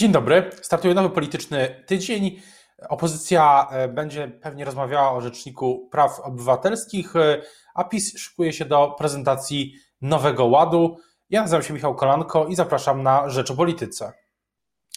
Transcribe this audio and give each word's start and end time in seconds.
Dzień 0.00 0.12
dobry. 0.12 0.50
Startuje 0.62 0.94
nowy 0.94 1.10
polityczny 1.10 1.84
tydzień. 1.86 2.40
Opozycja 2.88 3.68
e, 3.70 3.88
będzie 3.88 4.28
pewnie 4.28 4.64
rozmawiała 4.64 5.12
o 5.12 5.20
Rzeczniku 5.20 5.88
Praw 5.90 6.20
Obywatelskich, 6.20 7.16
e, 7.16 7.42
a 7.74 7.84
PiS 7.84 8.18
szykuje 8.18 8.52
się 8.52 8.64
do 8.64 8.94
prezentacji 8.98 9.74
nowego 10.02 10.46
ładu. 10.46 10.96
Ja 11.30 11.42
nazywam 11.42 11.62
się 11.62 11.74
Michał 11.74 11.94
Kolanko 11.94 12.46
i 12.46 12.54
zapraszam 12.54 13.02
na 13.02 13.28
Rzecz 13.28 13.50
o 13.50 13.54
Polityce. 13.54 14.12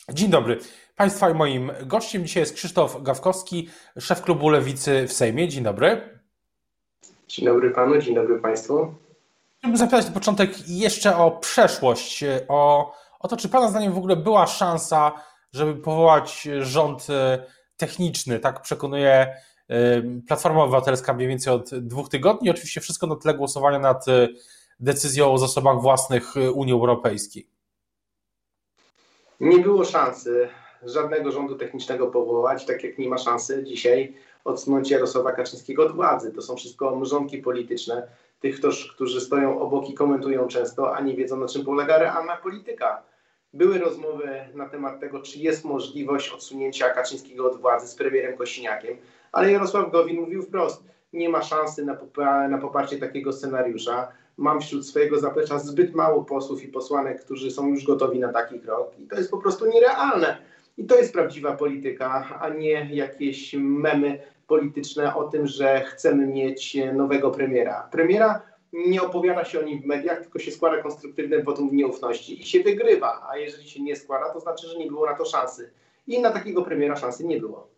Dzień 0.10 0.30
dobry. 0.30 0.60
Państwa 0.96 1.30
i 1.30 1.34
moim 1.34 1.72
gościem 1.86 2.26
dzisiaj 2.26 2.42
jest 2.42 2.56
Krzysztof 2.56 3.04
Gawkowski, 3.04 3.70
szef 4.00 4.22
klubu 4.22 4.50
Lewicy 4.50 5.08
w 5.08 5.14
Sejmie. 5.14 5.48
Dzień 5.48 5.64
dobry. 5.64 6.20
Dzień 7.28 7.46
dobry 7.46 7.72
panu, 7.72 7.98
dzień 7.98 8.16
dobry 8.16 8.40
państwu. 8.40 8.94
Chciałbym 9.58 9.78
zapytać 9.78 10.06
na 10.06 10.12
początek 10.12 10.70
jeszcze 10.70 11.18
o 11.18 11.32
przeszłość, 11.32 12.24
o 12.48 12.92
o 13.24 13.28
to, 13.28 13.38
czy 13.38 13.50
Pana 13.50 13.70
zdaniem 13.70 13.94
w 13.94 13.98
ogóle 13.98 14.16
była 14.16 14.48
szansa, 14.48 15.12
żeby 15.54 15.76
powołać 15.76 16.48
rząd 16.60 17.08
e, 17.10 17.46
techniczny, 17.78 18.40
tak 18.40 18.62
przekonuje 18.62 19.36
e, 19.68 20.02
Platforma 20.28 20.64
Obywatelska 20.64 21.14
mniej 21.14 21.28
więcej 21.28 21.54
od 21.54 21.70
dwóch 21.76 22.10
tygodni. 22.10 22.50
Oczywiście 22.50 22.82
wszystko 22.82 23.08
na 23.08 23.16
tle 23.16 23.34
głosowania 23.34 23.80
nad 23.80 24.08
e, 24.08 24.28
decyzją 24.80 25.32
o 25.32 25.38
zasobach 25.38 25.82
własnych 25.82 26.34
Unii 26.54 26.74
Europejskiej. 26.74 27.48
Nie 29.40 29.60
było 29.60 29.86
szansy 29.86 30.50
żadnego 30.84 31.32
rządu 31.32 31.56
technicznego 31.56 32.08
powołać, 32.08 32.66
tak 32.66 32.84
jak 32.84 32.98
nie 32.98 33.10
ma 33.10 33.18
szansy 33.18 33.64
dzisiaj 33.64 34.14
odsunąć 34.46 34.92
Jarosława 34.92 35.32
Kaczyńskiego 35.32 35.86
od 35.86 35.96
władzy. 35.96 36.32
To 36.32 36.42
są 36.42 36.56
wszystko 36.56 36.96
mrzonki 36.96 37.38
polityczne 37.38 38.08
tych, 38.40 38.60
którzy 38.96 39.22
stoją 39.22 39.60
obok 39.60 39.90
i 39.90 39.94
komentują 39.94 40.48
często, 40.48 40.96
a 40.96 41.02
nie 41.02 41.16
wiedzą 41.16 41.38
na 41.38 41.48
czym 41.48 41.66
polega 41.66 41.98
realna 41.98 42.38
polityka. 42.38 43.04
Były 43.54 43.78
rozmowy 43.78 44.30
na 44.54 44.70
temat 44.70 45.00
tego, 45.00 45.22
czy 45.22 45.40
jest 45.40 45.66
możliwość 45.66 46.30
odsunięcia 46.30 46.90
Kaczyńskiego 46.90 47.52
od 47.52 47.62
władzy 47.62 47.88
z 47.88 47.96
premierem 47.96 48.38
Kosiniakiem, 48.38 48.98
ale 49.32 49.52
Jarosław 49.52 49.92
Gowin 49.92 50.22
mówił 50.22 50.44
wprost, 50.44 50.84
nie 51.14 51.30
ma 51.30 51.42
szansy 51.42 51.86
na, 51.86 51.98
na 52.48 52.58
poparcie 52.58 52.98
takiego 52.98 53.34
scenariusza. 53.34 54.08
Mam 54.38 54.62
wśród 54.62 54.88
swojego 54.88 55.20
zaplecza 55.20 55.60
zbyt 55.60 55.94
mało 55.94 56.24
posłów 56.24 56.64
i 56.64 56.68
posłanek, 56.68 57.22
którzy 57.22 57.52
są 57.52 57.68
już 57.68 57.86
gotowi 57.86 58.20
na 58.20 58.34
taki 58.34 58.60
krok 58.60 59.00
i 59.00 59.08
to 59.08 59.16
jest 59.16 59.32
po 59.32 59.38
prostu 59.38 59.66
nierealne. 59.66 60.38
I 60.78 60.86
to 60.86 60.98
jest 60.98 61.14
prawdziwa 61.14 61.54
polityka, 61.54 62.40
a 62.42 62.50
nie 62.50 62.88
jakieś 62.92 63.56
memy 63.60 64.20
polityczne 64.48 65.16
o 65.16 65.24
tym, 65.24 65.48
że 65.48 65.82
chcemy 65.82 66.28
mieć 66.28 66.78
nowego 66.94 67.32
premiera. 67.32 67.88
Premiera 67.92 68.42
nie 68.74 69.02
opowiada 69.02 69.46
się 69.46 69.60
o 69.60 69.64
nim 69.64 69.82
w 69.82 69.86
mediach, 69.86 70.22
tylko 70.22 70.40
się 70.40 70.52
składa 70.52 70.84
konstruktywne 70.84 71.44
wotum 71.44 71.70
nieufności 71.76 72.42
i 72.42 72.46
się 72.46 72.64
wygrywa. 72.64 73.28
A 73.30 73.38
jeżeli 73.38 73.70
się 73.70 73.82
nie 73.82 73.96
składa, 73.96 74.34
to 74.34 74.40
znaczy, 74.40 74.68
że 74.68 74.78
nie 74.78 74.88
było 74.88 75.06
na 75.06 75.16
to 75.16 75.26
szansy. 75.26 75.74
I 76.08 76.22
na 76.22 76.32
takiego 76.32 76.62
premiera 76.62 76.96
szansy 76.96 77.26
nie 77.26 77.40
było. 77.40 77.74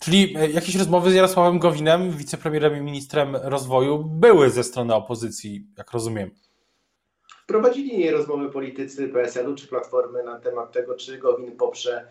Czyli 0.00 0.36
e, 0.36 0.50
jakieś 0.50 0.74
rozmowy 0.76 1.10
z 1.10 1.14
Jarosławem 1.14 1.58
Gowinem, 1.58 2.10
wicepremierem 2.10 2.76
i 2.76 2.80
ministrem 2.80 3.36
rozwoju, 3.36 4.04
były 4.04 4.50
ze 4.50 4.64
strony 4.64 4.94
opozycji, 4.94 5.66
jak 5.78 5.92
rozumiem. 5.92 6.30
Prowadzili 7.46 8.10
rozmowy 8.10 8.50
politycy 8.50 9.08
PSL-u 9.08 9.54
czy 9.54 9.68
Platformy 9.68 10.22
na 10.22 10.40
temat 10.40 10.72
tego, 10.72 10.94
czy 10.94 11.18
Gowin 11.18 11.56
poprze 11.56 12.08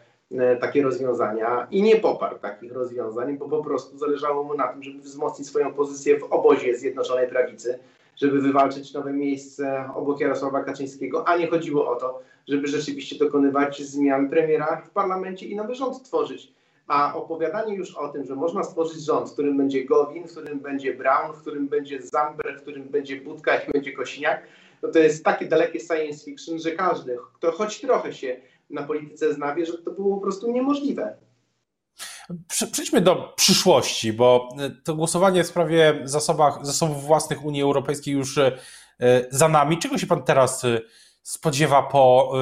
takie 0.60 0.82
rozwiązania 0.82 1.68
i 1.72 1.82
nie 1.82 1.96
poparł 1.96 2.40
takich 2.40 2.74
rozwiązań, 2.74 3.38
bo 3.38 3.50
po 3.50 3.64
prostu 3.64 3.98
zależało 3.98 4.44
mu 4.44 4.54
na 4.54 4.68
tym, 4.68 4.84
żeby 4.84 5.00
wzmocnić 5.00 5.48
swoją 5.48 5.74
pozycję 5.74 6.20
w 6.20 6.24
obozie 6.24 6.78
Zjednoczonej 6.78 7.28
Prawicy, 7.28 7.80
żeby 8.16 8.42
wywalczyć 8.42 8.94
nowe 8.94 9.14
miejsce 9.14 9.90
obok 9.96 10.20
Jarosława 10.20 10.64
Kaczyńskiego, 10.64 11.28
a 11.28 11.38
nie 11.38 11.48
chodziło 11.48 11.92
o 11.92 11.96
to, 11.96 12.20
żeby 12.48 12.68
rzeczywiście 12.68 13.18
dokonywać 13.18 13.82
zmian 13.82 14.30
premiera 14.30 14.82
w 14.86 14.90
parlamencie 14.90 15.46
i 15.46 15.56
nowy 15.56 15.76
rząd 15.76 16.04
tworzyć. 16.04 16.54
A 16.88 17.16
opowiadanie 17.16 17.76
już 17.76 17.96
o 17.96 18.08
tym, 18.08 18.26
że 18.26 18.36
można 18.36 18.64
stworzyć 18.64 19.06
rząd, 19.06 19.30
w 19.30 19.34
którym 19.34 19.58
będzie 19.58 19.86
Gowin, 19.86 20.28
w 20.28 20.32
którym 20.32 20.60
będzie 20.60 20.94
Brown, 20.94 21.34
w 21.34 21.42
którym 21.42 21.68
będzie 21.68 22.02
Zamber, 22.02 22.60
w 22.60 22.62
którym 22.62 22.84
będzie 22.84 23.22
Budka 23.22 23.56
i 23.56 23.72
będzie 23.72 23.92
Kosiniak, 23.92 24.44
no 24.84 24.90
to 24.92 25.00
jest 25.00 25.26
takie 25.26 25.46
dalekie 25.46 25.80
science 25.80 26.26
fiction, 26.26 26.60
że 26.60 26.72
każdy, 26.72 27.18
kto 27.34 27.52
choć 27.52 27.82
trochę 27.82 28.14
się 28.14 28.42
na 28.70 28.84
polityce 28.84 29.34
zna, 29.34 29.56
wie, 29.56 29.66
że 29.66 29.78
to 29.78 29.92
było 29.92 30.16
po 30.16 30.22
prostu 30.22 30.52
niemożliwe. 30.52 31.18
Przejdźmy 32.72 33.02
do 33.02 33.34
przyszłości, 33.36 34.14
bo 34.14 34.50
e, 34.60 34.70
to 34.70 34.96
głosowanie 34.96 35.44
w 35.44 35.48
sprawie 35.48 36.02
zasobach, 36.04 36.66
zasobów 36.66 37.04
własnych 37.04 37.46
Unii 37.46 37.62
Europejskiej 37.62 38.14
już 38.14 38.38
e, 38.38 38.52
za 39.30 39.48
nami. 39.48 39.78
Czego 39.78 39.98
się 39.98 40.08
Pan 40.08 40.24
teraz 40.24 40.66
e, 40.66 40.82
spodziewa 41.24 41.84
po 41.84 42.34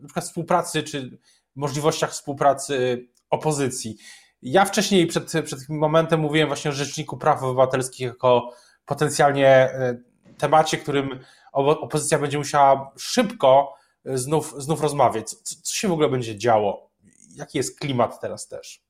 na 0.00 0.06
przykład 0.06 0.24
współpracy 0.24 0.82
czy 0.82 1.18
możliwościach 1.56 2.10
współpracy 2.10 3.06
opozycji? 3.30 3.96
Ja 4.42 4.64
wcześniej 4.64 5.06
przed, 5.06 5.32
przed 5.44 5.66
tym 5.66 5.78
momentem 5.78 6.20
mówiłem 6.20 6.48
właśnie 6.48 6.70
o 6.70 6.74
Rzeczniku 6.74 7.16
Praw 7.16 7.42
Obywatelskich 7.42 8.06
jako 8.06 8.50
potencjalnie 8.86 9.70
temacie, 10.38 10.78
którym 10.78 11.20
opozycja 11.54 12.18
będzie 12.18 12.38
musiała 12.38 12.92
szybko 12.96 13.74
znów, 14.04 14.54
znów 14.58 14.82
rozmawiać. 14.82 15.30
Co, 15.30 15.56
co 15.62 15.74
się 15.74 15.88
w 15.88 15.92
ogóle 15.92 16.08
będzie 16.08 16.38
działo? 16.38 16.90
Jaki 17.36 17.58
jest 17.58 17.80
klimat 17.80 18.20
teraz 18.20 18.48
też? 18.48 18.84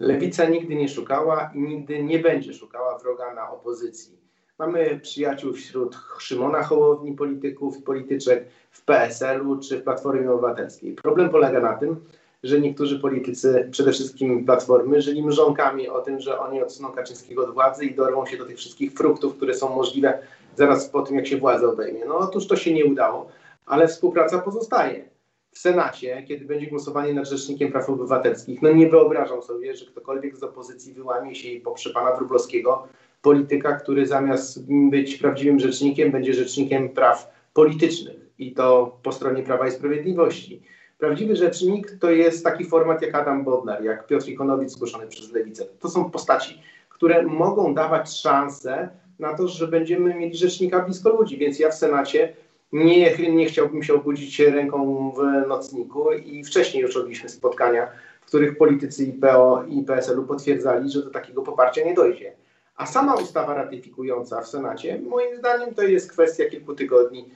Lewica 0.00 0.44
nigdy 0.44 0.74
nie 0.74 0.88
szukała 0.88 1.50
i 1.54 1.60
nigdy 1.60 2.02
nie 2.02 2.18
będzie 2.18 2.54
szukała 2.54 2.98
wroga 2.98 3.34
na 3.34 3.50
opozycji. 3.50 4.20
Mamy 4.58 5.00
przyjaciół 5.00 5.52
wśród 5.52 5.98
Szymona 6.18 6.62
Hołowni, 6.62 7.12
polityków, 7.12 7.82
polityczek 7.82 8.48
w 8.70 8.84
PSL-u 8.84 9.58
czy 9.58 9.78
w 9.80 9.84
Platformie 9.84 10.32
Obywatelskiej. 10.32 10.94
Problem 10.94 11.30
polega 11.30 11.60
na 11.60 11.76
tym, 11.76 12.04
że 12.42 12.60
niektórzy 12.60 12.98
politycy, 12.98 13.68
przede 13.70 13.92
wszystkim 13.92 14.44
Platformy, 14.44 15.02
żyli 15.02 15.22
mrzonkami 15.22 15.88
o 15.88 16.00
tym, 16.00 16.20
że 16.20 16.38
oni 16.38 16.62
odsuną 16.62 16.88
Kaczyńskiego 16.88 17.44
od 17.44 17.54
władzy 17.54 17.84
i 17.84 17.94
dorwą 17.94 18.26
się 18.26 18.36
do 18.36 18.46
tych 18.46 18.56
wszystkich 18.56 18.92
fruktów, 18.92 19.36
które 19.36 19.54
są 19.54 19.76
możliwe 19.76 20.18
zaraz 20.56 20.88
po 20.88 21.02
tym, 21.02 21.16
jak 21.16 21.26
się 21.26 21.36
władzę 21.36 21.68
obejmie. 21.68 22.04
No 22.04 22.18
otóż 22.18 22.46
to 22.46 22.56
się 22.56 22.74
nie 22.74 22.84
udało, 22.84 23.28
ale 23.66 23.88
współpraca 23.88 24.38
pozostaje 24.38 25.08
w 25.52 25.58
Senacie, 25.58 26.24
kiedy 26.28 26.44
będzie 26.44 26.66
głosowanie 26.66 27.14
nad 27.14 27.28
Rzecznikiem 27.28 27.72
Praw 27.72 27.90
Obywatelskich, 27.90 28.62
no 28.62 28.72
nie 28.72 28.88
wyobrażam 28.88 29.42
sobie, 29.42 29.74
że 29.74 29.86
ktokolwiek 29.86 30.36
z 30.36 30.42
opozycji 30.42 30.94
wyłamie 30.94 31.34
się 31.34 31.48
i 31.48 31.60
poprze 31.60 31.90
pana 31.90 32.16
Wróblowskiego, 32.16 32.88
polityka, 33.22 33.72
który 33.72 34.06
zamiast 34.06 34.66
być 34.90 35.16
prawdziwym 35.16 35.60
rzecznikiem, 35.60 36.12
będzie 36.12 36.34
rzecznikiem 36.34 36.88
praw 36.88 37.30
politycznych 37.54 38.16
i 38.38 38.52
to 38.52 38.98
po 39.02 39.12
stronie 39.12 39.42
Prawa 39.42 39.68
i 39.68 39.70
Sprawiedliwości. 39.70 40.62
Prawdziwy 41.00 41.36
rzecznik 41.36 41.90
to 42.00 42.10
jest 42.10 42.44
taki 42.44 42.64
format 42.64 43.02
jak 43.02 43.14
Adam 43.14 43.44
Bodnar, 43.44 43.84
jak 43.84 44.06
Piotr 44.06 44.28
Ikonowicz 44.28 44.70
zgłoszony 44.70 45.06
przez 45.06 45.32
Lewicę. 45.32 45.64
To 45.80 45.88
są 45.88 46.10
postaci, 46.10 46.62
które 46.88 47.22
mogą 47.22 47.74
dawać 47.74 48.20
szansę 48.20 48.88
na 49.18 49.36
to, 49.36 49.48
że 49.48 49.68
będziemy 49.68 50.14
mieli 50.14 50.36
rzecznika 50.36 50.80
blisko 50.80 51.10
ludzi, 51.10 51.38
więc 51.38 51.58
ja 51.58 51.70
w 51.70 51.74
Senacie 51.74 52.32
nie, 52.72 53.16
nie 53.16 53.46
chciałbym 53.46 53.82
się 53.82 53.94
obudzić 53.94 54.40
ręką 54.40 55.10
w 55.16 55.48
nocniku 55.48 56.12
i 56.12 56.44
wcześniej 56.44 56.82
już 56.82 56.96
robiliśmy 56.96 57.28
spotkania, 57.28 57.88
w 58.20 58.26
których 58.26 58.58
politycy 58.58 59.04
IPO 59.04 59.64
i 59.68 59.82
PSL-u 59.82 60.24
potwierdzali, 60.24 60.90
że 60.90 61.02
do 61.02 61.10
takiego 61.10 61.42
poparcia 61.42 61.84
nie 61.84 61.94
dojdzie. 61.94 62.32
A 62.76 62.86
sama 62.86 63.14
ustawa 63.14 63.54
ratyfikująca 63.54 64.40
w 64.40 64.48
Senacie, 64.48 65.00
moim 65.08 65.36
zdaniem, 65.36 65.74
to 65.74 65.82
jest 65.82 66.12
kwestia 66.12 66.44
kilku 66.44 66.74
tygodni, 66.74 67.28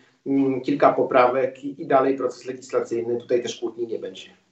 kilka 0.64 0.92
poprawek 0.92 1.64
i 1.64 1.86
dalej 1.86 2.16
proces 2.16 2.44
legislacyjny. 2.44 3.20
Tutaj 3.20 3.42
też 3.42 3.60
kłótni 3.60 3.86
nie 3.86 3.98
będzie. 3.98 4.44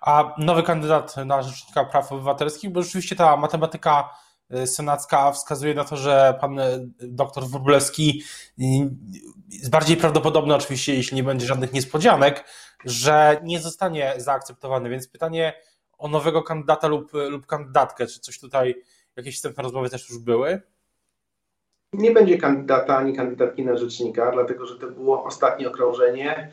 A 0.00 0.34
nowy 0.38 0.62
kandydat 0.62 1.16
na 1.16 1.42
Rzecznika 1.42 1.84
Praw 1.84 2.12
Obywatelskich, 2.12 2.70
bo 2.70 2.82
rzeczywiście 2.82 3.16
ta 3.16 3.36
matematyka 3.36 4.10
y, 4.54 4.66
senacka 4.66 5.32
wskazuje 5.32 5.74
na 5.74 5.84
to, 5.84 5.96
że 5.96 6.38
pan 6.40 6.58
y, 6.58 6.90
doktor 7.00 7.44
Wróblewski 7.44 8.22
jest 9.50 9.70
bardziej 9.70 9.96
prawdopodobne 9.96 10.54
oczywiście, 10.54 10.94
jeśli 10.94 11.16
nie 11.16 11.24
będzie 11.24 11.46
żadnych 11.46 11.72
niespodzianek, 11.72 12.44
że 12.84 13.40
nie 13.44 13.60
zostanie 13.60 14.14
zaakceptowany. 14.16 14.90
Więc 14.90 15.08
pytanie 15.08 15.52
o 15.98 16.08
nowego 16.08 16.42
kandydata 16.42 16.88
lub, 16.88 17.12
lub 17.12 17.46
kandydatkę, 17.46 18.06
czy 18.06 18.20
coś 18.20 18.40
tutaj, 18.40 18.74
jakieś 19.16 19.36
wstępne 19.36 19.62
rozmowy 19.62 19.90
też 19.90 20.10
już 20.10 20.18
były? 20.18 20.62
Nie 21.92 22.10
będzie 22.10 22.38
kandydata 22.38 22.96
ani 22.96 23.16
kandydatki 23.16 23.64
na 23.64 23.76
rzecznika, 23.76 24.30
dlatego 24.32 24.66
że 24.66 24.78
to 24.78 24.88
było 24.88 25.24
ostatnie 25.24 25.68
okrążenie, 25.68 26.48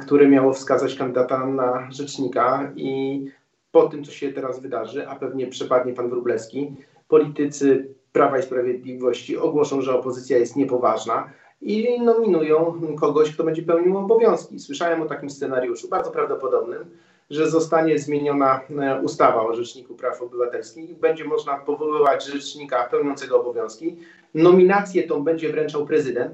które 0.00 0.28
miało 0.28 0.52
wskazać 0.52 0.94
kandydata 0.94 1.46
na 1.46 1.88
rzecznika 1.90 2.72
i 2.76 3.24
po 3.72 3.88
tym, 3.88 4.04
co 4.04 4.12
się 4.12 4.32
teraz 4.32 4.60
wydarzy, 4.60 5.08
a 5.08 5.16
pewnie 5.16 5.46
przepadnie 5.46 5.92
pan 5.92 6.08
Wróblewski, 6.08 6.76
politycy 7.08 7.94
Prawa 8.12 8.38
i 8.38 8.42
Sprawiedliwości 8.42 9.36
ogłoszą, 9.36 9.80
że 9.80 9.94
opozycja 9.94 10.38
jest 10.38 10.56
niepoważna, 10.56 11.30
i 11.60 12.00
nominują 12.00 12.80
kogoś, 13.00 13.34
kto 13.34 13.44
będzie 13.44 13.62
pełnił 13.62 13.98
obowiązki. 13.98 14.58
Słyszałem 14.58 15.02
o 15.02 15.06
takim 15.06 15.30
scenariuszu, 15.30 15.88
bardzo 15.88 16.10
prawdopodobnym, 16.10 16.84
że 17.30 17.50
zostanie 17.50 17.98
zmieniona 17.98 18.60
e, 18.70 19.00
ustawa 19.02 19.42
o 19.42 19.54
Rzeczniku 19.54 19.94
Praw 19.94 20.22
Obywatelskich 20.22 20.98
będzie 20.98 21.24
można 21.24 21.56
powoływać 21.56 22.26
rzecznika 22.26 22.84
pełniącego 22.84 23.40
obowiązki. 23.40 23.96
Nominację 24.34 25.02
tą 25.02 25.24
będzie 25.24 25.52
wręczał 25.52 25.86
prezydent, 25.86 26.32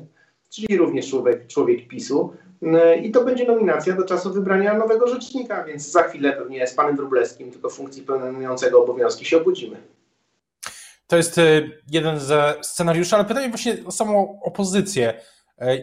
czyli 0.50 0.76
również 0.76 1.10
człowiek, 1.10 1.46
człowiek 1.46 1.88
PiSu. 1.88 2.32
I 3.02 3.10
to 3.10 3.24
będzie 3.24 3.46
nominacja 3.46 3.96
do 3.96 4.04
czasu 4.04 4.32
wybrania 4.32 4.78
nowego 4.78 5.08
rzecznika, 5.08 5.64
więc 5.64 5.90
za 5.90 6.02
chwilę 6.02 6.32
pewnie 6.32 6.66
z 6.66 6.74
panem 6.74 6.96
Wróblewskim, 6.96 7.50
tylko 7.50 7.70
funkcji 7.70 8.02
pełniącego 8.02 8.82
obowiązki 8.82 9.24
się 9.24 9.36
obudzimy. 9.36 9.76
To 11.06 11.16
jest 11.16 11.38
y, 11.38 11.70
jeden 11.90 12.20
ze 12.20 12.54
scenariuszy, 12.62 13.16
ale 13.16 13.24
pytanie 13.24 13.48
właśnie 13.48 13.76
o 13.86 13.92
samą 13.92 14.40
opozycję. 14.42 15.20
E, 15.58 15.78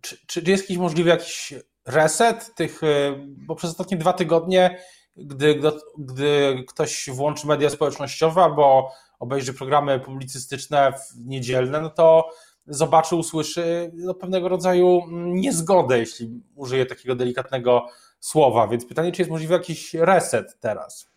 czy, 0.00 0.16
czy 0.26 0.42
jest 0.46 0.62
jakiś 0.62 0.78
możliwy 0.78 1.10
jakiś 1.10 1.54
reset 1.86 2.54
tych, 2.54 2.82
y, 2.82 3.14
bo 3.18 3.54
przez 3.54 3.70
ostatnie 3.70 3.96
dwa 3.96 4.12
tygodnie, 4.12 4.78
gdy, 5.16 5.60
gdy 5.98 6.64
ktoś 6.68 7.10
włączy 7.12 7.46
media 7.46 7.70
społecznościowe 7.70 8.42
albo 8.42 8.90
obejrzy 9.18 9.54
programy 9.54 10.00
publicystyczne 10.00 10.92
niedzielne, 11.26 11.80
no 11.80 11.90
to 11.90 12.30
zobaczy, 12.66 13.16
usłyszy 13.16 13.90
no, 13.94 14.14
pewnego 14.14 14.48
rodzaju 14.48 15.00
niezgodę, 15.12 15.98
jeśli 15.98 16.42
użyję 16.54 16.86
takiego 16.86 17.14
delikatnego 17.14 17.86
słowa. 18.20 18.68
Więc 18.68 18.86
pytanie, 18.86 19.12
czy 19.12 19.22
jest 19.22 19.30
możliwy 19.30 19.54
jakiś 19.54 19.94
reset 19.94 20.60
teraz? 20.60 21.10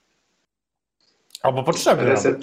Albo 1.42 1.64
potrzebny. 1.64 2.06
Reset, 2.06 2.38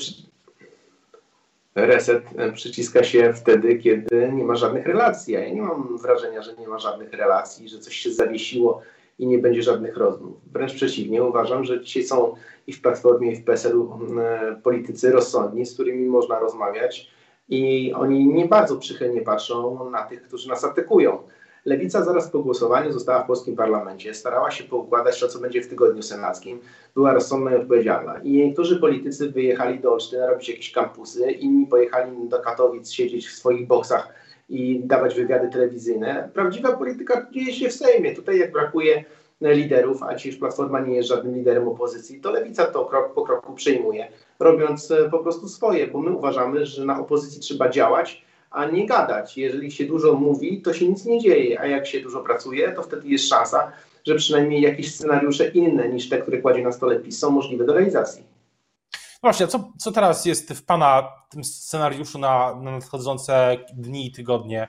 reset 1.75 2.25
e, 2.37 2.53
przyciska 2.53 3.05
się 3.05 3.33
wtedy, 3.33 3.77
kiedy 3.77 4.33
nie 4.33 4.45
ma 4.45 4.57
żadnych 4.57 4.87
relacji. 4.87 5.37
A 5.37 5.41
ja 5.41 5.55
nie 5.55 5.63
mam 5.63 5.99
wrażenia, 5.99 6.43
że 6.43 6.55
nie 6.55 6.69
ma 6.69 6.79
żadnych 6.79 7.13
relacji, 7.13 7.69
że 7.69 7.79
coś 7.79 7.97
się 7.97 8.13
zawiesiło 8.13 8.83
i 9.19 9.27
nie 9.27 9.39
będzie 9.39 9.63
żadnych 9.63 9.97
rozmów. 9.97 10.37
Wręcz 10.53 10.75
przeciwnie, 10.75 11.25
uważam, 11.25 11.65
że 11.65 11.85
dzisiaj 11.85 12.03
są 12.03 12.35
i 12.67 12.73
w 12.73 12.83
Platformie, 12.83 13.33
i 13.33 13.37
w 13.37 13.45
PSL-u 13.45 13.99
e, 14.21 14.57
politycy 14.63 15.13
rozsądni, 15.13 15.67
z 15.67 15.75
którymi 15.75 16.07
można 16.07 16.39
rozmawiać 16.39 17.11
i 17.49 17.93
oni 17.97 18.27
nie 18.27 18.47
bardzo 18.47 18.77
przychylnie 18.77 19.21
patrzą 19.21 19.91
na 19.91 20.03
tych, 20.03 20.23
którzy 20.23 20.49
nas 20.49 20.65
atakują. 20.65 21.19
Lewica 21.65 22.05
zaraz 22.05 22.31
po 22.31 22.39
głosowaniu 22.39 22.93
została 22.93 23.23
w 23.23 23.27
polskim 23.27 23.57
parlamencie, 23.57 24.15
starała 24.15 24.51
się 24.51 24.65
poukładać 24.65 25.21
to, 25.21 25.29
co 25.29 25.39
będzie 25.39 25.63
w 25.63 25.69
tygodniu 25.69 26.03
senackim, 26.03 26.61
była 26.95 27.15
rozsądna 27.15 27.53
i 27.53 27.57
odpowiedzialna. 27.57 28.19
I 28.19 28.33
niektórzy 28.33 28.81
politycy 28.81 29.31
wyjechali 29.31 29.81
do 29.81 29.93
Olsztyna 29.93 30.27
robić 30.27 30.49
jakieś 30.49 30.73
kampusy, 30.73 31.31
inni 31.31 31.67
pojechali 31.67 32.29
do 32.29 32.39
Katowic 32.39 32.91
siedzieć 32.91 33.29
w 33.29 33.35
swoich 33.35 33.67
boksach 33.67 34.09
i 34.49 34.81
dawać 34.85 35.15
wywiady 35.15 35.49
telewizyjne. 35.49 36.31
Prawdziwa 36.35 36.77
polityka 36.77 37.27
dzieje 37.33 37.53
się 37.53 37.69
w 37.69 37.73
Sejmie. 37.73 38.15
Tutaj 38.15 38.39
jak 38.39 38.53
brakuje 38.53 39.05
liderów, 39.41 40.03
a 40.03 40.13
już 40.13 40.37
Platforma 40.37 40.81
nie 40.81 40.97
jest 40.97 41.09
żadnym 41.09 41.35
liderem 41.35 41.69
opozycji, 41.69 42.21
to 42.21 42.31
Lewica 42.31 42.65
to 42.65 42.85
krok 42.85 43.15
po 43.15 43.23
kroku 43.23 43.55
przejmuje, 43.55 44.09
robiąc 44.41 44.91
e, 44.91 45.11
po 45.11 45.19
prostu 45.19 45.49
swoje, 45.49 45.87
bo 45.87 45.99
my 45.99 46.11
uważamy, 46.11 46.67
że 46.67 46.85
na 46.85 47.01
opozycji 47.01 47.41
trzeba 47.41 47.69
działać, 47.69 48.25
a 48.55 48.67
nie 48.67 48.87
gadać. 48.87 49.37
Jeżeli 49.37 49.71
się 49.71 49.85
dużo 49.85 50.13
mówi, 50.13 50.63
to 50.63 50.75
się 50.75 50.89
nic 50.89 51.05
nie 51.05 51.21
dzieje, 51.21 51.61
a 51.61 51.67
jak 51.67 51.87
się 51.87 52.01
dużo 52.01 52.21
pracuje, 52.21 52.73
to 52.73 52.83
wtedy 52.83 53.09
jest 53.09 53.29
szansa, 53.29 53.73
że 54.07 54.15
przynajmniej 54.15 54.63
jakieś 54.63 54.95
scenariusze 54.95 55.49
inne 55.49 55.89
niż 55.89 56.09
te, 56.09 56.19
które 56.19 56.39
kładzie 56.39 56.63
na 56.63 56.73
stole 56.73 57.01
PiS 57.01 57.19
są 57.19 57.31
możliwe 57.31 57.65
do 57.65 57.73
realizacji. 57.73 58.23
Właśnie, 59.23 59.47
co, 59.47 59.73
co 59.79 59.93
teraz 59.93 60.25
jest 60.25 60.53
w 60.53 60.65
Pana 60.65 61.13
tym 61.31 61.45
scenariuszu 61.45 62.19
na, 62.19 62.55
na 62.55 62.71
nadchodzące 62.71 63.57
dni 63.75 64.07
i 64.07 64.13
tygodnie, 64.13 64.69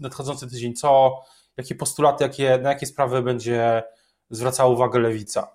nadchodzący 0.00 0.50
tydzień? 0.50 0.74
Co, 0.74 1.20
jakie 1.56 1.74
postulaty, 1.74 2.24
jakie, 2.24 2.58
na 2.62 2.68
jakie 2.68 2.86
sprawy 2.86 3.22
będzie 3.22 3.82
zwracała 4.30 4.72
uwagę 4.72 4.98
Lewica? 4.98 5.48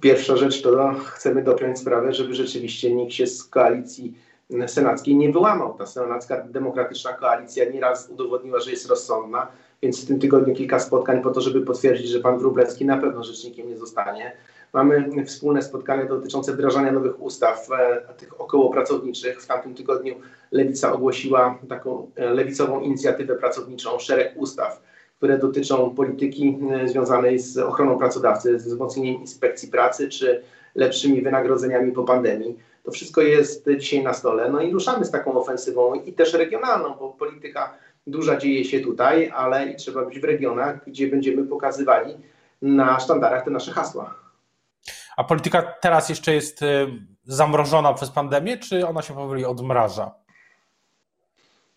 Pierwsza 0.00 0.36
rzecz 0.36 0.62
to 0.62 0.94
chcemy 1.04 1.42
dopiąć 1.42 1.78
sprawę, 1.78 2.12
żeby 2.12 2.34
rzeczywiście 2.34 2.94
nikt 2.94 3.12
się 3.12 3.26
z 3.26 3.44
koalicji 3.44 4.14
senackiej 4.66 5.16
nie 5.16 5.32
wyłamał. 5.32 5.74
Ta 5.74 5.86
senacka 5.86 6.40
demokratyczna 6.40 7.12
koalicja 7.12 7.70
nieraz 7.70 8.08
udowodniła, 8.08 8.60
że 8.60 8.70
jest 8.70 8.88
rozsądna, 8.88 9.46
więc 9.82 10.04
w 10.04 10.06
tym 10.06 10.20
tygodniu 10.20 10.54
kilka 10.54 10.78
spotkań 10.78 11.22
po 11.22 11.30
to, 11.30 11.40
żeby 11.40 11.60
potwierdzić, 11.60 12.08
że 12.08 12.20
pan 12.20 12.38
Wróblewski 12.38 12.84
na 12.84 12.96
pewno 12.96 13.24
rzecznikiem 13.24 13.68
nie 13.68 13.76
zostanie. 13.76 14.32
Mamy 14.72 15.24
wspólne 15.24 15.62
spotkania 15.62 16.04
dotyczące 16.04 16.52
wdrażania 16.52 16.92
nowych 16.92 17.22
ustaw, 17.22 17.68
e, 17.72 18.14
tych 18.14 18.40
okołopracowniczych. 18.40 19.42
W 19.42 19.46
tamtym 19.46 19.74
tygodniu 19.74 20.14
Lewica 20.52 20.92
ogłosiła 20.92 21.58
taką 21.68 22.10
e, 22.16 22.30
lewicową 22.30 22.80
inicjatywę 22.80 23.34
pracowniczą, 23.34 23.98
szereg 23.98 24.32
ustaw, 24.36 24.82
które 25.16 25.38
dotyczą 25.38 25.94
polityki 25.94 26.58
e, 26.72 26.88
związanej 26.88 27.38
z 27.38 27.58
ochroną 27.58 27.98
pracodawcy, 27.98 28.58
z 28.58 28.64
wzmocnieniem 28.64 29.20
inspekcji 29.20 29.68
pracy 29.68 30.08
czy 30.08 30.42
lepszymi 30.74 31.22
wynagrodzeniami 31.22 31.92
po 31.92 32.04
pandemii. 32.04 32.58
To 32.88 32.92
wszystko 32.92 33.20
jest 33.20 33.68
dzisiaj 33.78 34.02
na 34.02 34.14
stole. 34.14 34.50
No 34.50 34.60
i 34.60 34.72
ruszamy 34.72 35.04
z 35.04 35.10
taką 35.10 35.40
ofensywą 35.40 35.94
i 35.94 36.12
też 36.12 36.34
regionalną, 36.34 36.94
bo 36.98 37.08
polityka 37.08 37.74
duża 38.06 38.36
dzieje 38.36 38.64
się 38.64 38.80
tutaj, 38.80 39.30
ale 39.34 39.70
i 39.70 39.76
trzeba 39.76 40.04
być 40.04 40.20
w 40.20 40.24
regionach, 40.24 40.84
gdzie 40.86 41.08
będziemy 41.08 41.46
pokazywali 41.46 42.16
na 42.62 43.00
sztandarach 43.00 43.44
te 43.44 43.50
nasze 43.50 43.72
hasła. 43.72 44.14
A 45.16 45.24
polityka 45.24 45.62
teraz 45.62 46.08
jeszcze 46.08 46.34
jest 46.34 46.62
y, 46.62 46.86
zamrożona 47.24 47.94
przez 47.94 48.10
pandemię, 48.10 48.58
czy 48.58 48.86
ona 48.86 49.02
się 49.02 49.14
powoli 49.14 49.44
odmraża? 49.44 50.14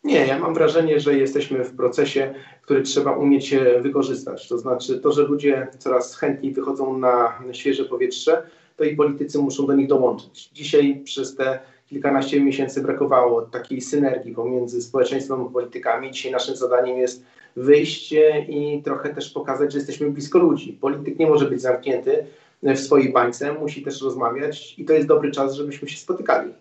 Nie, 0.03 0.27
ja 0.27 0.39
mam 0.39 0.53
wrażenie, 0.53 0.99
że 0.99 1.13
jesteśmy 1.13 1.63
w 1.63 1.75
procesie, 1.75 2.33
który 2.61 2.81
trzeba 2.81 3.11
umieć 3.11 3.55
wykorzystać. 3.81 4.47
To 4.47 4.57
znaczy, 4.57 4.99
to, 4.99 5.11
że 5.11 5.21
ludzie 5.21 5.67
coraz 5.79 6.15
chętniej 6.15 6.53
wychodzą 6.53 6.97
na 6.97 7.39
świeże 7.51 7.85
powietrze, 7.85 8.43
to 8.81 8.85
i 8.85 8.95
politycy 8.95 9.39
muszą 9.39 9.65
do 9.65 9.73
nich 9.73 9.87
dołączyć. 9.87 10.49
Dzisiaj 10.53 11.01
przez 11.03 11.35
te 11.35 11.59
kilkanaście 11.87 12.41
miesięcy 12.41 12.81
brakowało 12.81 13.41
takiej 13.41 13.81
synergii 13.81 14.35
pomiędzy 14.35 14.81
społeczeństwem 14.81 15.41
a 15.41 15.45
politykami. 15.49 16.11
Dzisiaj 16.11 16.31
naszym 16.31 16.55
zadaniem 16.55 16.97
jest 16.97 17.23
wyjście 17.55 18.45
i 18.49 18.81
trochę 18.83 19.13
też 19.13 19.29
pokazać, 19.29 19.71
że 19.71 19.77
jesteśmy 19.77 20.11
blisko 20.11 20.39
ludzi. 20.39 20.73
Polityk 20.73 21.19
nie 21.19 21.27
może 21.27 21.45
być 21.45 21.61
zamknięty 21.61 22.25
w 22.63 22.79
swojej 22.79 23.13
bańce, 23.13 23.53
musi 23.53 23.83
też 23.83 24.01
rozmawiać 24.01 24.79
i 24.79 24.85
to 24.85 24.93
jest 24.93 25.07
dobry 25.07 25.31
czas, 25.31 25.53
żebyśmy 25.53 25.89
się 25.89 25.97
spotykali. 25.97 26.53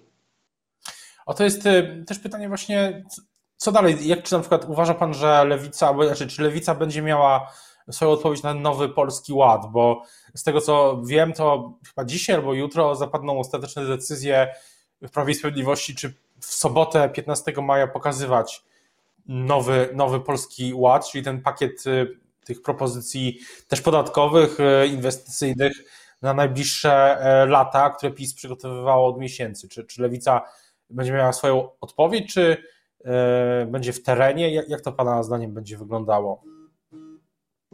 O 1.26 1.34
to 1.34 1.44
jest 1.44 1.66
y, 1.66 2.04
też 2.06 2.18
pytanie 2.18 2.48
właśnie, 2.48 3.04
co 3.56 3.72
dalej? 3.72 3.96
Jak 4.02 4.22
czy 4.22 4.32
na 4.32 4.40
przykład 4.40 4.66
uważa 4.68 4.94
Pan, 4.94 5.14
że 5.14 5.44
lewica, 5.44 5.94
znaczy, 6.06 6.26
czy 6.26 6.42
lewica 6.42 6.74
będzie 6.74 7.02
miała 7.02 7.52
swoją 7.90 8.10
odpowiedź 8.10 8.42
na 8.42 8.54
nowy 8.54 8.88
polski 8.88 9.32
ład? 9.32 9.66
Bo 9.72 10.02
z 10.34 10.42
tego 10.42 10.60
co 10.60 11.02
wiem, 11.04 11.32
to 11.32 11.72
chyba 11.88 12.04
dzisiaj 12.04 12.36
albo 12.36 12.54
jutro 12.54 12.94
zapadną 12.94 13.38
ostateczne 13.38 13.86
decyzje 13.86 14.54
w 15.02 15.10
Prawie 15.10 15.32
i 15.32 15.34
Sprawiedliwości, 15.34 15.94
czy 15.94 16.14
w 16.40 16.46
sobotę 16.46 17.08
15 17.08 17.52
maja 17.62 17.86
pokazywać 17.86 18.64
nowy, 19.26 19.88
nowy 19.94 20.20
polski 20.20 20.74
ład, 20.74 21.10
czyli 21.10 21.24
ten 21.24 21.42
pakiet 21.42 21.86
y, 21.86 22.18
tych 22.44 22.62
propozycji 22.62 23.38
też 23.68 23.80
podatkowych, 23.80 24.60
y, 24.60 24.86
inwestycyjnych 24.86 25.72
na 26.22 26.34
najbliższe 26.34 27.18
e, 27.20 27.46
lata, 27.46 27.90
które 27.90 28.12
PiS 28.12 28.34
przygotowywało 28.34 29.08
od 29.08 29.18
miesięcy. 29.18 29.68
Czy, 29.68 29.84
czy 29.84 30.02
Lewica 30.02 30.42
będzie 30.90 31.12
miała 31.12 31.32
swoją 31.32 31.68
odpowiedź, 31.80 32.34
czy 32.34 32.56
e, 33.04 33.66
będzie 33.66 33.92
w 33.92 34.02
terenie? 34.02 34.54
Jak, 34.54 34.68
jak 34.68 34.80
to 34.80 34.92
Pana 34.92 35.22
zdaniem 35.22 35.54
będzie 35.54 35.78
wyglądało? 35.78 36.42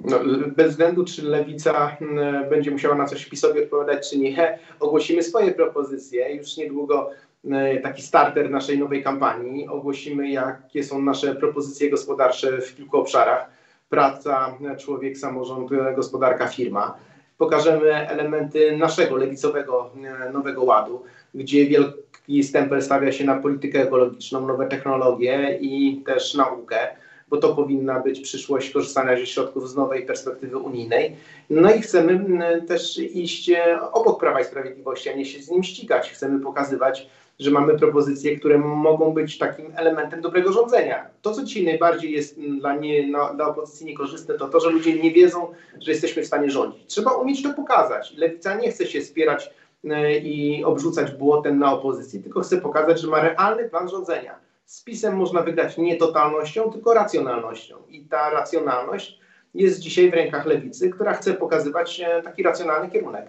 No, 0.05 0.19
bez 0.57 0.71
względu, 0.71 1.05
czy 1.05 1.23
lewica 1.23 1.97
mm, 2.01 2.51
będzie 2.51 2.71
musiała 2.71 2.95
na 2.95 3.07
coś 3.07 3.27
PiSowi 3.27 3.63
odpowiadać, 3.63 4.11
czy 4.11 4.19
nie, 4.19 4.59
ogłosimy 4.81 5.23
swoje 5.23 5.53
propozycje. 5.53 6.35
Już 6.37 6.57
niedługo 6.57 7.11
mm, 7.45 7.83
taki 7.83 8.03
starter 8.03 8.51
naszej 8.51 8.79
nowej 8.79 9.03
kampanii. 9.03 9.69
Ogłosimy, 9.69 10.31
jakie 10.31 10.85
są 10.85 11.03
nasze 11.03 11.35
propozycje 11.35 11.91
gospodarcze 11.91 12.61
w 12.61 12.77
kilku 12.77 12.97
obszarach. 12.97 13.51
Praca, 13.89 14.59
człowiek, 14.79 15.19
samorząd, 15.19 15.71
gospodarka, 15.97 16.47
firma. 16.47 16.97
Pokażemy 17.39 18.09
elementy 18.09 18.77
naszego 18.77 19.17
lewicowego 19.17 19.91
nowego 20.33 20.65
ładu, 20.65 21.03
gdzie 21.35 21.67
wielki 21.67 22.43
stempel 22.43 22.83
stawia 22.83 23.13
się 23.13 23.25
na 23.25 23.37
politykę 23.37 23.83
ekologiczną, 23.83 24.47
nowe 24.47 24.67
technologie 24.67 25.59
i 25.61 26.03
też 26.07 26.35
naukę 26.35 26.97
bo 27.29 27.37
to 27.37 27.55
powinna 27.55 28.01
być 28.01 28.21
przyszłość 28.21 28.71
korzystania 28.71 29.17
ze 29.17 29.27
środków 29.27 29.71
z 29.71 29.77
nowej 29.77 30.07
perspektywy 30.07 30.59
unijnej. 30.59 31.17
No 31.51 31.75
i 31.75 31.81
chcemy 31.81 32.25
też 32.69 32.99
iść 32.99 33.51
e, 33.51 33.81
obok 33.93 34.21
Prawa 34.21 34.41
i 34.41 34.45
Sprawiedliwości, 34.45 35.09
a 35.09 35.17
nie 35.17 35.25
się 35.25 35.43
z 35.43 35.51
nim 35.51 35.63
ścigać. 35.63 36.11
Chcemy 36.11 36.41
pokazywać, 36.41 37.09
że 37.39 37.51
mamy 37.51 37.79
propozycje, 37.79 38.39
które 38.39 38.59
mogą 38.59 39.13
być 39.13 39.39
takim 39.39 39.73
elementem 39.77 40.21
dobrego 40.21 40.53
rządzenia. 40.53 41.11
To, 41.23 41.33
co 41.33 41.45
dzisiaj 41.45 41.65
najbardziej 41.65 42.13
jest 42.13 42.41
dla, 42.41 42.77
nie, 42.77 43.09
dla 43.35 43.49
opozycji 43.49 43.87
niekorzystne, 43.87 44.35
to 44.35 44.49
to, 44.49 44.61
że 44.61 44.71
ludzie 44.71 44.99
nie 44.99 45.11
wiedzą, 45.11 45.53
że 45.81 45.91
jesteśmy 45.91 46.23
w 46.23 46.27
stanie 46.27 46.51
rządzić. 46.51 46.87
Trzeba 46.87 47.11
umieć 47.11 47.43
to 47.43 47.55
pokazać. 47.55 48.15
Lewica 48.17 48.55
nie 48.55 48.71
chce 48.71 48.87
się 48.87 49.03
spierać 49.03 49.51
e, 49.85 50.19
i 50.19 50.65
obrzucać 50.65 51.13
błotem 51.13 51.59
na 51.59 51.73
opozycji, 51.73 52.23
tylko 52.23 52.41
chce 52.41 52.57
pokazać, 52.57 53.01
że 53.01 53.09
ma 53.09 53.21
realny 53.21 53.69
plan 53.69 53.89
rządzenia 53.89 54.46
z 54.67 54.85
PiSem 54.85 55.17
można 55.17 55.43
wygrać 55.43 55.79
nie 55.79 55.97
totalnością, 55.97 56.73
tylko 56.73 56.95
racjonalnością. 56.95 57.87
I 57.89 58.09
ta 58.09 58.31
racjonalność 58.31 59.21
jest 59.55 59.81
dzisiaj 59.81 60.11
w 60.11 60.15
rękach 60.15 60.47
lewicy, 60.47 60.91
która 60.91 61.15
chce 61.15 61.35
pokazywać 61.35 62.01
e, 62.01 62.23
taki 62.23 62.43
racjonalny 62.43 62.91
kierunek. 62.91 63.29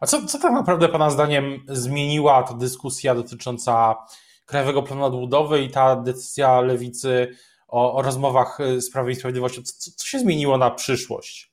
A 0.00 0.06
co, 0.06 0.26
co 0.26 0.38
tak 0.38 0.52
naprawdę 0.52 0.88
Pana 0.88 1.10
zdaniem 1.10 1.64
zmieniła 1.68 2.42
ta 2.42 2.54
dyskusja 2.54 3.14
dotycząca 3.14 3.96
Krajowego 4.46 4.82
Planu 4.82 5.04
Odbudowy 5.04 5.62
i 5.62 5.70
ta 5.70 5.96
decyzja 5.96 6.60
lewicy 6.60 7.36
o, 7.68 7.94
o 7.94 8.02
rozmowach 8.02 8.58
z 8.78 8.90
Prawem 8.90 9.10
i 9.10 9.14
Sprawiedliwością. 9.14 9.62
Co, 9.62 9.90
co 9.96 10.06
się 10.06 10.18
zmieniło 10.18 10.58
na 10.58 10.70
przyszłość? 10.70 11.52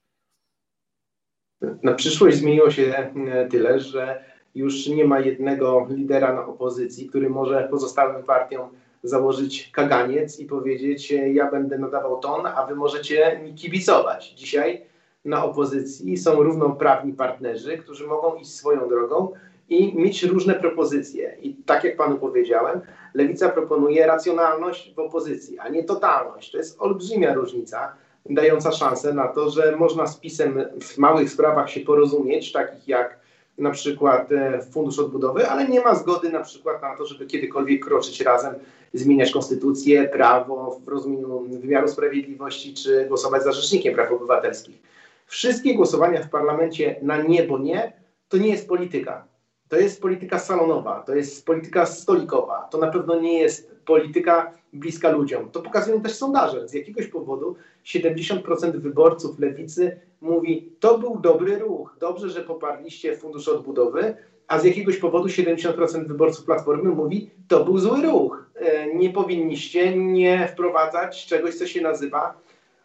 Na 1.83 1.93
przyszłość 1.93 2.37
zmieniło 2.37 2.71
się 2.71 3.11
tyle, 3.51 3.79
że 3.79 4.23
już 4.55 4.87
nie 4.87 5.05
ma 5.05 5.19
jednego 5.19 5.87
lidera 5.89 6.33
na 6.33 6.45
opozycji, 6.45 7.09
który 7.09 7.29
może 7.29 7.67
pozostałym 7.71 8.23
partiom 8.23 8.69
założyć 9.03 9.71
kaganiec 9.71 10.39
i 10.39 10.45
powiedzieć: 10.45 11.11
Ja 11.11 11.51
będę 11.51 11.77
nadawał 11.77 12.19
ton, 12.19 12.45
a 12.45 12.65
wy 12.65 12.75
możecie 12.75 13.39
mi 13.43 13.53
kibicować. 13.53 14.33
Dzisiaj 14.33 14.81
na 15.25 15.45
opozycji 15.45 16.17
są 16.17 16.43
równoprawni 16.43 17.13
partnerzy, 17.13 17.77
którzy 17.77 18.07
mogą 18.07 18.35
iść 18.35 18.55
swoją 18.55 18.89
drogą 18.89 19.31
i 19.69 19.95
mieć 19.95 20.23
różne 20.23 20.53
propozycje. 20.53 21.37
I 21.41 21.53
tak 21.53 21.83
jak 21.83 21.97
panu 21.97 22.17
powiedziałem, 22.17 22.81
lewica 23.13 23.49
proponuje 23.49 24.07
racjonalność 24.07 24.93
w 24.95 24.99
opozycji, 24.99 25.59
a 25.59 25.69
nie 25.69 25.83
totalność. 25.83 26.51
To 26.51 26.57
jest 26.57 26.81
olbrzymia 26.81 27.33
różnica, 27.33 27.93
dająca 28.29 28.71
szansę 28.71 29.13
na 29.13 29.27
to, 29.27 29.49
że 29.49 29.75
można 29.75 30.07
z 30.07 30.17
PiSem 30.17 30.65
w 30.81 30.97
małych 30.97 31.29
sprawach 31.29 31.69
się 31.69 31.79
porozumieć, 31.79 32.51
takich 32.51 32.87
jak 32.87 33.24
na 33.57 33.71
przykład 33.71 34.31
e, 34.31 34.61
Fundusz 34.71 34.99
Odbudowy, 34.99 35.47
ale 35.47 35.67
nie 35.67 35.81
ma 35.81 35.95
zgody 35.95 36.29
na 36.29 36.43
przykład 36.43 36.81
na 36.81 36.97
to, 36.97 37.05
żeby 37.05 37.25
kiedykolwiek 37.25 37.85
kroczyć 37.85 38.21
razem, 38.21 38.55
zmieniać 38.93 39.31
konstytucję, 39.31 40.03
prawo 40.07 40.79
w 40.85 40.87
rozumieniu 40.87 41.39
wymiaru 41.39 41.87
sprawiedliwości, 41.87 42.73
czy 42.73 43.05
głosować 43.07 43.43
za 43.43 43.51
Rzecznikiem 43.51 43.95
Praw 43.95 44.11
Obywatelskich. 44.11 44.81
Wszystkie 45.25 45.75
głosowania 45.75 46.23
w 46.23 46.29
parlamencie 46.29 46.95
na 47.01 47.21
niebo 47.21 47.59
nie, 47.59 47.93
to 48.29 48.37
nie 48.37 48.49
jest 48.49 48.67
polityka. 48.67 49.27
To 49.69 49.75
jest 49.75 50.01
polityka 50.01 50.39
salonowa, 50.39 51.03
to 51.05 51.15
jest 51.15 51.45
polityka 51.45 51.85
stolikowa, 51.85 52.67
to 52.71 52.77
na 52.77 52.87
pewno 52.87 53.19
nie 53.19 53.39
jest 53.39 53.71
polityka 53.85 54.51
bliska 54.75 55.11
ludziom. 55.11 55.49
To 55.51 55.61
pokazują 55.61 56.01
też 56.01 56.15
sondaże. 56.15 56.67
Z 56.67 56.73
jakiegoś 56.73 57.07
powodu 57.07 57.55
70% 57.85 58.71
wyborców 58.71 59.39
lewicy 59.39 59.99
mówi, 60.21 60.69
to 60.79 60.97
był 60.97 61.19
dobry 61.19 61.59
ruch, 61.59 61.95
dobrze, 61.99 62.29
że 62.29 62.41
poparliście 62.41 63.15
Fundusz 63.15 63.47
Odbudowy, 63.47 64.15
a 64.47 64.59
z 64.59 64.63
jakiegoś 64.63 64.97
powodu 64.97 65.27
70% 65.27 66.07
wyborców 66.07 66.45
Platformy 66.45 66.89
mówi, 66.89 67.29
to 67.47 67.65
był 67.65 67.77
zły 67.77 68.01
ruch. 68.01 68.45
E, 68.55 68.95
nie 68.95 69.09
powinniście 69.09 69.97
nie 69.97 70.47
wprowadzać 70.47 71.25
czegoś, 71.25 71.55
co 71.55 71.67
się 71.67 71.81
nazywa 71.81 72.37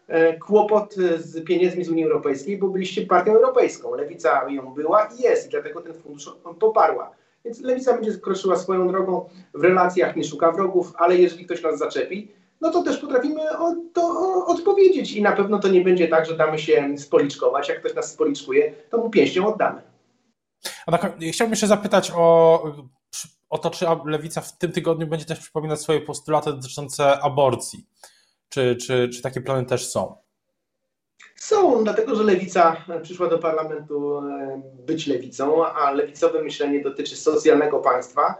e, 0.08 0.38
kłopot 0.38 0.94
z 1.16 1.44
pieniędzmi 1.44 1.84
z 1.84 1.90
Unii 1.90 2.04
Europejskiej, 2.04 2.58
bo 2.58 2.68
byliście 2.68 3.06
partią 3.06 3.32
europejską. 3.32 3.94
Lewica 3.94 4.50
ją 4.50 4.74
była 4.74 5.04
i 5.04 5.22
jest 5.22 5.46
i 5.46 5.50
dlatego 5.50 5.80
ten 5.80 5.94
fundusz 5.94 6.30
poparła. 6.58 7.19
Więc 7.44 7.60
lewica 7.60 7.94
będzie 7.94 8.18
kroczyła 8.18 8.56
swoją 8.56 8.88
drogą 8.88 9.28
w 9.54 9.62
relacjach, 9.62 10.16
nie 10.16 10.24
szuka 10.24 10.52
wrogów, 10.52 10.92
ale 10.96 11.16
jeżeli 11.16 11.44
ktoś 11.44 11.62
nas 11.62 11.78
zaczepi, 11.78 12.28
no 12.60 12.70
to 12.70 12.82
też 12.82 12.98
potrafimy 12.98 13.58
o, 13.58 13.74
to 13.92 14.46
odpowiedzieć 14.46 15.12
i 15.12 15.22
na 15.22 15.32
pewno 15.32 15.58
to 15.58 15.68
nie 15.68 15.80
będzie 15.80 16.08
tak, 16.08 16.26
że 16.26 16.36
damy 16.36 16.58
się 16.58 16.98
spoliczkować. 16.98 17.68
Jak 17.68 17.80
ktoś 17.80 17.94
nas 17.94 18.12
spoliczkuje, 18.12 18.74
to 18.90 18.98
mu 18.98 19.10
pięścią 19.10 19.46
oddamy. 19.46 19.82
A 20.86 20.98
tak, 20.98 21.16
chciałbym 21.32 21.52
jeszcze 21.52 21.66
zapytać 21.66 22.12
o, 22.16 22.62
o 23.50 23.58
to, 23.58 23.70
czy 23.70 23.86
lewica 24.04 24.40
w 24.40 24.58
tym 24.58 24.72
tygodniu 24.72 25.06
będzie 25.06 25.26
też 25.26 25.40
przypominać 25.40 25.80
swoje 25.80 26.00
postulaty 26.00 26.52
dotyczące 26.52 27.20
aborcji. 27.20 27.86
Czy, 28.48 28.76
czy, 28.76 29.08
czy 29.08 29.22
takie 29.22 29.40
plany 29.40 29.66
też 29.66 29.90
są? 29.90 30.16
Są, 31.40 31.84
dlatego 31.84 32.14
że 32.14 32.22
lewica 32.22 32.76
przyszła 33.02 33.28
do 33.28 33.38
parlamentu 33.38 34.22
być 34.86 35.06
lewicą, 35.06 35.66
a 35.66 35.90
lewicowe 35.90 36.42
myślenie 36.42 36.82
dotyczy 36.82 37.16
socjalnego 37.16 37.78
państwa 37.78 38.34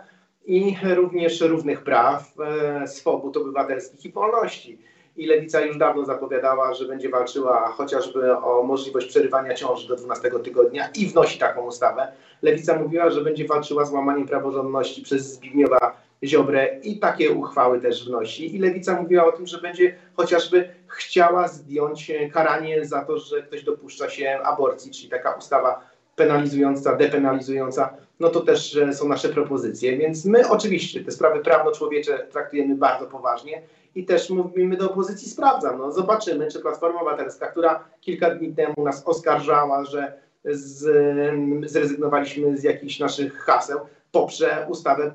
i 0.45 0.77
również 0.95 1.41
równych 1.41 1.85
praw, 1.85 2.35
e, 2.41 2.89
swobód 2.89 3.37
obywatelskich 3.37 4.05
i 4.05 4.13
wolności. 4.13 4.79
I 5.17 5.27
lewica 5.27 5.61
już 5.61 5.79
dawno 5.79 6.05
zapowiadała, 6.05 6.75
że 6.75 6.85
będzie 6.85 7.09
walczyła 7.09 7.69
chociażby 7.69 8.37
o 8.37 8.63
możliwość 8.63 9.07
przerywania 9.07 9.55
ciąży 9.55 9.89
do 9.89 9.97
12 9.97 10.31
tygodnia 10.45 10.89
i 10.97 11.07
wnosi 11.07 11.39
taką 11.39 11.67
ustawę. 11.67 12.13
Lewica 12.43 12.79
mówiła, 12.79 13.11
że 13.11 13.21
będzie 13.21 13.47
walczyła 13.47 13.85
z 13.85 13.93
łamaniem 13.93 14.27
praworządności 14.27 15.03
przez 15.03 15.33
Zbigniewa 15.33 15.97
Ziobrę 16.25 16.81
i 16.83 16.99
takie 16.99 17.31
uchwały 17.31 17.81
też 17.81 18.09
wnosi. 18.09 18.57
I 18.57 18.59
Lewica 18.59 19.03
mówiła 19.03 19.27
o 19.27 19.33
tym, 19.33 19.47
że 19.47 19.61
będzie 19.61 19.95
chociażby 20.15 20.69
chciała 20.87 21.49
zdjąć 21.49 22.13
karanie 22.33 22.85
za 22.85 23.05
to, 23.05 23.19
że 23.19 23.43
ktoś 23.43 23.65
dopuszcza 23.65 24.09
się 24.09 24.41
aborcji, 24.43 24.91
czyli 24.91 25.09
taka 25.09 25.31
ustawa 25.31 25.81
penalizująca, 26.17 26.97
depenalizująca, 26.97 27.95
no 28.21 28.29
to 28.29 28.41
też 28.41 28.77
e, 28.77 28.93
są 28.93 29.09
nasze 29.09 29.29
propozycje. 29.29 29.97
Więc 29.97 30.25
my 30.25 30.49
oczywiście 30.49 31.05
te 31.05 31.11
sprawy 31.11 31.41
prawno-człowiecze 31.41 32.27
traktujemy 32.33 32.77
bardzo 32.77 33.07
poważnie 33.07 33.63
i 33.95 34.05
też 34.05 34.31
mówimy 34.31 34.77
do 34.77 34.91
opozycji, 34.91 35.31
sprawdzam, 35.31 35.79
no 35.79 35.93
zobaczymy, 35.93 36.51
czy 36.51 36.61
Platforma 36.61 37.01
Obywatelska, 37.01 37.47
która 37.47 37.85
kilka 38.01 38.35
dni 38.35 38.55
temu 38.55 38.75
nas 38.85 39.03
oskarżała, 39.07 39.85
że 39.85 40.21
z, 40.45 41.71
zrezygnowaliśmy 41.71 42.57
z 42.57 42.63
jakichś 42.63 42.99
naszych 42.99 43.35
haseł, 43.35 43.81
poprze 44.13 44.67
ustawę 44.71 45.15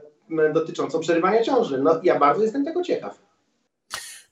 dotyczącą 0.53 0.99
przerywania 0.99 1.43
ciąży. 1.43 1.77
No 1.77 1.99
ja 2.03 2.19
bardzo 2.19 2.43
jestem 2.43 2.65
tego 2.65 2.83
ciekaw. 2.83 3.19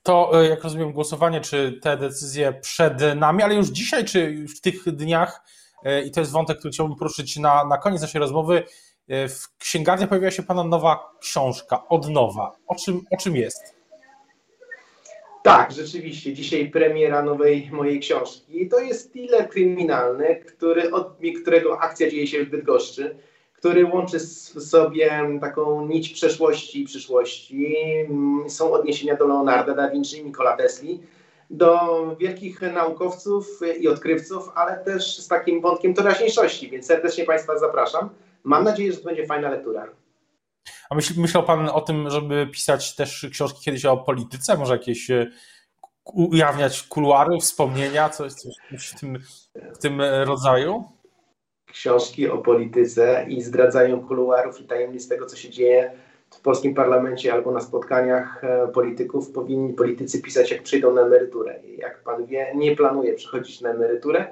To, 0.02 0.40
e, 0.42 0.48
jak 0.48 0.64
rozumiem, 0.64 0.92
głosowanie, 0.92 1.40
czy 1.40 1.78
te 1.82 1.96
decyzje 1.96 2.52
przed 2.52 3.16
nami, 3.16 3.42
ale 3.42 3.54
już 3.54 3.68
dzisiaj, 3.68 4.04
czy 4.04 4.46
w 4.56 4.60
tych 4.60 4.96
dniach, 4.96 5.42
e, 5.84 6.02
i 6.02 6.10
to 6.10 6.20
jest 6.20 6.32
wątek, 6.32 6.58
który 6.58 6.72
chciałbym 6.72 6.96
poruszyć 6.96 7.36
na, 7.36 7.64
na 7.64 7.78
koniec 7.78 8.02
naszej 8.02 8.20
rozmowy, 8.20 8.62
e, 9.08 9.28
w 9.28 9.56
księgarni 9.58 10.06
pojawiła 10.06 10.30
się 10.30 10.42
Pana 10.42 10.64
nowa 10.64 11.10
książka, 11.20 11.88
od 11.88 12.08
nowa. 12.08 12.52
O 12.66 12.74
czym, 12.74 13.00
o 13.10 13.16
czym 13.16 13.36
jest? 13.36 13.73
Tak, 15.44 15.72
rzeczywiście. 15.72 16.32
Dzisiaj 16.32 16.70
premiera 16.70 17.22
nowej 17.22 17.70
mojej 17.72 18.00
książki. 18.00 18.68
To 18.68 18.80
jest 18.80 19.12
thriller 19.12 19.48
kryminalny, 19.48 20.36
który, 20.36 20.90
od, 20.90 21.18
którego 21.42 21.80
akcja 21.80 22.10
dzieje 22.10 22.26
się 22.26 22.44
w 22.44 22.50
Bydgoszczy 22.50 23.16
który 23.64 23.84
łączy 23.84 24.20
sobie 24.20 25.38
taką 25.40 25.86
nić 25.86 26.08
przeszłości 26.08 26.82
i 26.82 26.84
przyszłości. 26.84 27.76
Są 28.48 28.72
odniesienia 28.72 29.16
do 29.16 29.26
Leonarda 29.26 29.74
da 29.74 29.90
Vinci 29.90 30.24
Nikola 30.24 30.56
Tesli, 30.56 31.02
do 31.50 31.78
wielkich 32.20 32.60
naukowców 32.60 33.60
i 33.80 33.88
odkrywców, 33.88 34.50
ale 34.54 34.84
też 34.84 35.18
z 35.18 35.28
takim 35.28 35.60
wątkiem 35.60 35.94
teraźniejszości, 35.94 36.70
więc 36.70 36.86
serdecznie 36.86 37.24
Państwa 37.24 37.58
zapraszam. 37.58 38.08
Mam 38.42 38.64
nadzieję, 38.64 38.92
że 38.92 38.98
to 38.98 39.04
będzie 39.04 39.26
fajna 39.26 39.50
lektura. 39.50 39.88
Myśl, 40.94 41.20
myślał 41.20 41.42
Pan 41.42 41.68
o 41.68 41.80
tym, 41.80 42.10
żeby 42.10 42.46
pisać 42.46 42.96
też 42.96 43.26
książki 43.32 43.64
kiedyś 43.64 43.84
o 43.84 43.96
polityce? 43.96 44.56
Może 44.56 44.72
jakieś 44.72 45.10
e, 45.10 45.30
ujawniać 46.04 46.82
kuluary, 46.82 47.38
wspomnienia, 47.40 48.08
coś, 48.08 48.32
coś 48.32 48.88
w, 48.88 49.00
tym, 49.00 49.18
w 49.74 49.78
tym 49.78 50.00
rodzaju? 50.00 50.84
książki 51.74 52.28
o 52.28 52.38
polityce 52.38 53.26
i 53.28 53.42
zdradzają 53.42 54.06
kuluarów 54.06 54.60
i 54.60 54.64
tajemnic 54.64 55.08
tego, 55.08 55.26
co 55.26 55.36
się 55.36 55.50
dzieje 55.50 55.90
w 56.30 56.40
polskim 56.40 56.74
parlamencie 56.74 57.32
albo 57.32 57.52
na 57.52 57.60
spotkaniach 57.60 58.44
e, 58.44 58.68
polityków, 58.68 59.30
powinni 59.30 59.72
politycy 59.72 60.22
pisać, 60.22 60.50
jak 60.50 60.62
przyjdą 60.62 60.94
na 60.94 61.02
emeryturę. 61.02 61.60
Jak 61.78 62.02
pan 62.02 62.26
wie, 62.26 62.52
nie 62.54 62.76
planuję 62.76 63.14
przechodzić 63.14 63.60
na 63.60 63.70
emeryturę, 63.70 64.26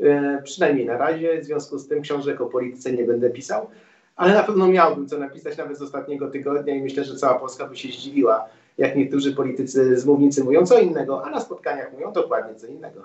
e, 0.00 0.42
przynajmniej 0.44 0.86
na 0.86 0.98
razie. 0.98 1.40
W 1.40 1.44
związku 1.44 1.78
z 1.78 1.88
tym 1.88 2.02
książek 2.02 2.40
o 2.40 2.46
polityce 2.46 2.92
nie 2.92 3.04
będę 3.04 3.30
pisał, 3.30 3.70
ale 4.16 4.34
na 4.34 4.42
pewno 4.42 4.66
miałbym 4.66 5.08
co 5.08 5.18
napisać 5.18 5.58
nawet 5.58 5.78
z 5.78 5.82
ostatniego 5.82 6.30
tygodnia 6.30 6.74
i 6.74 6.82
myślę, 6.82 7.04
że 7.04 7.16
cała 7.16 7.38
Polska 7.38 7.66
by 7.66 7.76
się 7.76 7.88
zdziwiła, 7.88 8.48
jak 8.78 8.96
niektórzy 8.96 9.34
politycy 9.34 10.00
z 10.00 10.06
mównicy 10.06 10.44
mówią 10.44 10.66
co 10.66 10.78
innego, 10.78 11.24
a 11.24 11.30
na 11.30 11.40
spotkaniach 11.40 11.92
mówią 11.92 12.12
dokładnie 12.12 12.54
co 12.54 12.66
innego. 12.66 13.00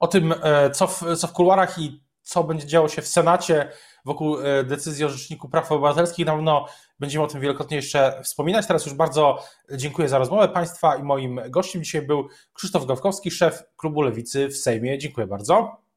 O 0.00 0.06
tym, 0.06 0.34
e, 0.42 0.70
co 0.70 0.86
w, 0.86 1.02
co 1.16 1.26
w 1.26 1.32
kuluarach 1.32 1.78
i 1.78 2.02
co 2.22 2.44
będzie 2.44 2.66
działo 2.66 2.88
się 2.88 3.02
w 3.02 3.08
Senacie 3.08 3.72
wokół 4.04 4.38
e, 4.40 4.64
decyzji 4.64 5.04
o 5.04 5.08
Rzeczniku 5.08 5.48
Praw 5.48 5.72
Obywatelskich. 5.72 6.26
Na 6.26 6.32
pewno 6.32 6.66
będziemy 7.00 7.24
o 7.24 7.28
tym 7.28 7.40
wielokrotnie 7.40 7.76
jeszcze 7.76 8.20
wspominać. 8.24 8.66
Teraz 8.66 8.86
już 8.86 8.94
bardzo 8.94 9.38
dziękuję 9.72 10.08
za 10.08 10.18
rozmowę 10.18 10.48
Państwa 10.48 10.96
i 10.96 11.02
moim 11.02 11.40
gościem 11.50 11.84
dzisiaj 11.84 12.02
był 12.02 12.28
Krzysztof 12.52 12.86
Gawkowski, 12.86 13.30
szef 13.30 13.62
Klubu 13.76 14.02
Lewicy 14.02 14.48
w 14.48 14.56
Sejmie. 14.56 14.98
Dziękuję 14.98 15.26
bardzo. 15.26 15.87